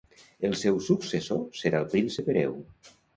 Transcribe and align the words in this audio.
El 0.47 0.53
seu 0.61 0.79
successor 0.85 1.43
serà 1.59 1.83
el 1.83 1.87
príncep 1.93 2.33
hereu. 2.33 2.57